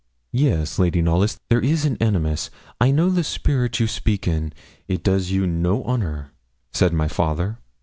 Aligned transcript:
'Yes, 0.31 0.79
Lady 0.79 0.99
Knollys, 0.99 1.37
there's 1.51 1.85
an 1.85 1.95
animus; 2.01 2.49
I 2.79 2.89
know 2.89 3.11
the 3.11 3.23
spirit 3.23 3.79
you 3.79 3.85
speak 3.85 4.27
in 4.27 4.51
it 4.87 5.03
does 5.03 5.29
you 5.29 5.45
no 5.45 5.83
honour,' 5.83 6.31
said 6.73 6.91
my 6.91 7.07
father. 7.07 7.59